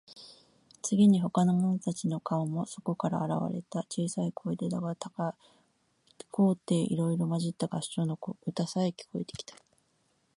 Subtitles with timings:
[0.81, 3.81] 次に、ほかの者たちの顔もそこから現われた。
[3.83, 4.97] 小さい声でだが、
[6.31, 8.17] 高低いろいろまじった合唱の
[8.47, 9.53] 歌さえ、聞こえてきた。